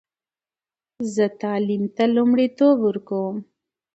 زه 1.13 1.25
تعلیم 1.41 1.83
ته 1.95 2.03
لومړیتوب 2.15 2.75
ورکوم. 2.87 3.35